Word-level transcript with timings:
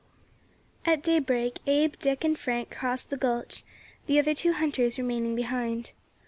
At 0.83 1.03
daybreak, 1.03 1.59
Abe, 1.67 1.93
Dick, 1.99 2.23
and 2.23 2.35
Frank 2.35 2.71
crossed 2.71 3.11
the 3.11 3.17
gulch, 3.17 3.61
the 4.07 4.17
other 4.17 4.33
two 4.33 4.53
hunters 4.53 4.97
remaining 4.97 5.35
behind. 5.35 5.93